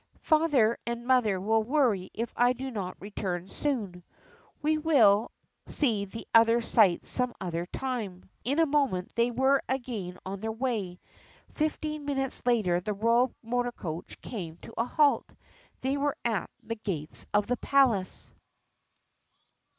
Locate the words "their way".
10.39-10.99